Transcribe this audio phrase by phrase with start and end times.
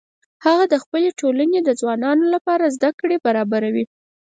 [0.45, 3.85] هغه د خپلې ټولنې د ځوانانو لپاره زده کړې برابروي